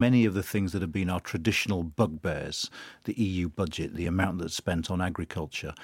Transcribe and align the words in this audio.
Many 0.00 0.24
of 0.24 0.34
the 0.34 0.44
things 0.44 0.70
that 0.72 0.82
have 0.82 0.92
been 0.92 1.10
our 1.10 1.18
traditional 1.18 1.82
bugbears, 1.82 2.70
the 3.02 3.20
EU 3.20 3.48
budget, 3.48 3.94
the 3.94 4.06
amount 4.06 4.38
that's 4.38 4.54
spent 4.54 4.92
on 4.92 5.00
agriculture, 5.00 5.74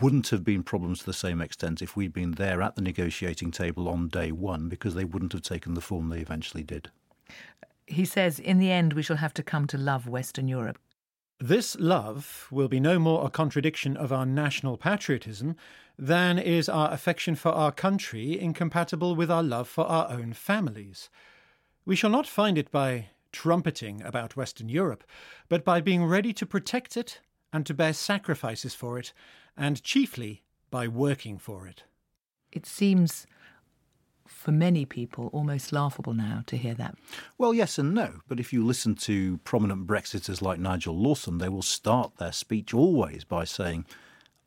wouldn't 0.00 0.28
have 0.28 0.44
been 0.44 0.62
problems 0.62 1.00
to 1.00 1.06
the 1.06 1.12
same 1.12 1.40
extent 1.40 1.82
if 1.82 1.96
we'd 1.96 2.12
been 2.12 2.32
there 2.32 2.62
at 2.62 2.76
the 2.76 2.82
negotiating 2.82 3.50
table 3.50 3.88
on 3.88 4.06
day 4.06 4.30
one 4.30 4.68
because 4.68 4.94
they 4.94 5.04
wouldn't 5.04 5.32
have 5.32 5.42
taken 5.42 5.74
the 5.74 5.80
form 5.80 6.08
they 6.08 6.20
eventually 6.20 6.62
did. 6.62 6.90
He 7.88 8.04
says, 8.04 8.38
in 8.38 8.58
the 8.58 8.70
end, 8.70 8.92
we 8.92 9.02
shall 9.02 9.16
have 9.16 9.34
to 9.34 9.42
come 9.42 9.66
to 9.66 9.78
love 9.78 10.06
Western 10.06 10.46
Europe. 10.46 10.78
This 11.40 11.76
love 11.80 12.46
will 12.52 12.68
be 12.68 12.78
no 12.78 13.00
more 13.00 13.26
a 13.26 13.30
contradiction 13.30 13.96
of 13.96 14.12
our 14.12 14.24
national 14.24 14.76
patriotism 14.76 15.56
than 15.98 16.38
is 16.38 16.68
our 16.68 16.92
affection 16.92 17.34
for 17.34 17.50
our 17.50 17.72
country 17.72 18.38
incompatible 18.38 19.16
with 19.16 19.30
our 19.30 19.42
love 19.42 19.68
for 19.68 19.86
our 19.86 20.08
own 20.08 20.34
families. 20.34 21.10
We 21.84 21.96
shall 21.96 22.10
not 22.10 22.28
find 22.28 22.56
it 22.56 22.70
by 22.70 23.08
trumpeting 23.36 24.02
about 24.02 24.34
Western 24.34 24.70
Europe, 24.70 25.04
but 25.50 25.62
by 25.62 25.78
being 25.78 26.02
ready 26.02 26.32
to 26.32 26.46
protect 26.46 26.96
it 26.96 27.20
and 27.52 27.66
to 27.66 27.74
bear 27.74 27.92
sacrifices 27.92 28.74
for 28.74 28.98
it, 28.98 29.12
and 29.58 29.82
chiefly 29.82 30.42
by 30.70 30.88
working 30.88 31.36
for 31.36 31.66
it. 31.66 31.84
It 32.50 32.64
seems 32.64 33.26
for 34.26 34.52
many 34.52 34.86
people 34.86 35.28
almost 35.34 35.70
laughable 35.70 36.14
now 36.14 36.44
to 36.46 36.56
hear 36.56 36.72
that. 36.76 36.94
Well, 37.36 37.52
yes 37.52 37.78
and 37.78 37.92
no. 37.92 38.20
But 38.26 38.40
if 38.40 38.54
you 38.54 38.64
listen 38.64 38.94
to 39.10 39.36
prominent 39.44 39.86
Brexiters 39.86 40.40
like 40.40 40.58
Nigel 40.58 40.96
Lawson, 40.96 41.36
they 41.36 41.50
will 41.50 41.60
start 41.60 42.16
their 42.16 42.32
speech 42.32 42.72
always 42.72 43.22
by 43.22 43.44
saying, 43.44 43.84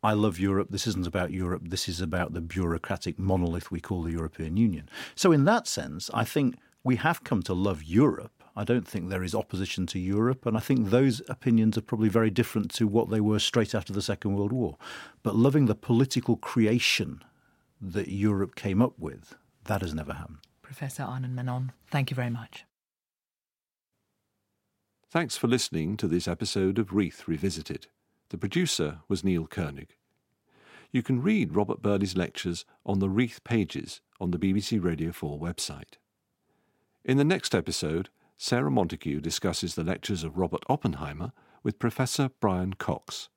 I 0.01 0.13
love 0.13 0.39
Europe. 0.39 0.69
This 0.71 0.87
isn't 0.87 1.05
about 1.05 1.31
Europe. 1.31 1.61
This 1.65 1.87
is 1.87 2.01
about 2.01 2.33
the 2.33 2.41
bureaucratic 2.41 3.19
monolith 3.19 3.69
we 3.69 3.81
call 3.81 4.01
the 4.01 4.13
European 4.13 4.57
Union. 4.57 4.89
So, 5.13 5.31
in 5.31 5.45
that 5.45 5.67
sense, 5.67 6.09
I 6.11 6.23
think 6.23 6.55
we 6.83 6.95
have 6.95 7.23
come 7.23 7.43
to 7.43 7.53
love 7.53 7.83
Europe 7.83 8.38
I 8.59 8.65
don't 8.65 8.85
think 8.85 9.07
there 9.07 9.23
is 9.23 9.33
opposition 9.33 9.85
to 9.87 9.99
Europe, 9.99 10.45
and 10.45 10.57
I 10.57 10.59
think 10.59 10.89
those 10.89 11.21
opinions 11.29 11.77
are 11.77 11.81
probably 11.81 12.09
very 12.09 12.29
different 12.29 12.73
to 12.73 12.89
what 12.89 13.09
they 13.09 13.21
were 13.21 13.39
straight 13.39 13.73
after 13.73 13.93
the 13.93 14.01
Second 14.01 14.35
World 14.35 14.51
War. 14.51 14.75
But 15.23 15.37
loving 15.37 15.67
the 15.67 15.75
political 15.75 16.35
creation 16.35 17.23
that 17.79 18.09
Europe 18.09 18.55
came 18.55 18.81
up 18.81 18.99
with, 18.99 19.37
that 19.63 19.79
has 19.79 19.93
never 19.93 20.11
happened. 20.11 20.39
Professor 20.61 21.03
Anand 21.03 21.35
Menon, 21.35 21.71
thank 21.89 22.11
you 22.11 22.15
very 22.15 22.29
much. 22.29 22.65
Thanks 25.09 25.37
for 25.37 25.47
listening 25.47 25.95
to 25.95 26.05
this 26.09 26.27
episode 26.27 26.77
of 26.77 26.93
Reith 26.93 27.29
Revisited. 27.29 27.87
The 28.27 28.37
producer 28.37 28.99
was 29.07 29.23
Neil 29.23 29.47
Koenig. 29.47 29.95
You 30.91 31.01
can 31.01 31.21
read 31.21 31.55
Robert 31.55 31.81
Birley's 31.81 32.17
lectures 32.17 32.65
on 32.85 32.99
the 32.99 33.09
Reith 33.09 33.41
pages 33.45 34.01
on 34.19 34.31
the 34.31 34.37
BBC 34.37 34.83
Radio 34.83 35.13
4 35.13 35.39
website. 35.39 35.95
In 37.05 37.15
the 37.15 37.23
next 37.23 37.55
episode, 37.55 38.09
Sarah 38.41 38.71
Montague 38.71 39.19
discusses 39.19 39.75
the 39.75 39.83
lectures 39.83 40.23
of 40.23 40.37
Robert 40.37 40.63
Oppenheimer 40.69 41.33
with 41.61 41.77
Professor 41.77 42.29
Brian 42.39 42.73
Cox. 42.73 43.27